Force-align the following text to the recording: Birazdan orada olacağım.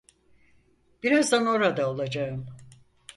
Birazdan 1.03 1.45
orada 1.45 1.87
olacağım. 1.89 2.45